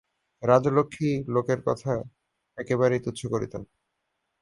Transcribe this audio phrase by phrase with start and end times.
[0.43, 1.93] রাজলক্ষ্মী লোকের কথা
[2.57, 3.61] একেবারেই তুচ্ছ করিতেন।